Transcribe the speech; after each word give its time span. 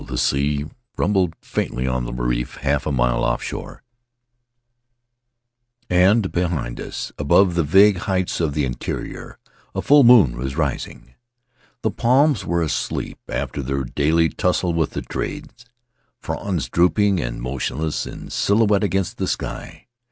The 0.03 0.17
sea 0.17 0.65
rumbled 0.97 1.35
faintly 1.43 1.85
on 1.85 2.05
the 2.05 2.11
reef, 2.11 2.55
half 2.55 2.87
a 2.87 2.91
mile 2.91 3.23
offshore, 3.23 3.83
and 5.91 6.31
behind 6.31 6.81
us— 6.81 7.11
above 7.19 7.53
the 7.53 7.61
vague 7.63 7.97
heights 7.97 8.39
of 8.39 8.55
the 8.55 8.65
interior— 8.65 9.37
a 9.75 9.81
full 9.83 10.03
moon 10.03 10.35
was 10.39 10.57
rising. 10.57 11.13
The 11.83 11.91
palms 11.91 12.43
were 12.47 12.63
asleep 12.63 13.19
after 13.29 13.61
their 13.61 13.83
daily 13.83 14.29
tussle 14.29 14.73
with 14.73 14.93
the 14.97 15.03
trade— 15.03 15.53
fronds 16.23 16.67
drooping 16.67 17.19
and 17.19 17.39
motionless 17.39 18.07
in 18.07 18.31
silhouette 18.31 18.83
against 18.83 19.19
the 19.19 19.27
sky. 19.27 19.85